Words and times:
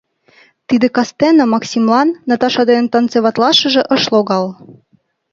Тиде 0.67 0.87
кастене 0.95 1.45
Максимлан 1.53 2.07
Наташа 2.29 2.61
дене 2.69 2.87
танцеватлашыже 2.93 3.81
ыш 3.95 4.03
логал. 4.13 4.45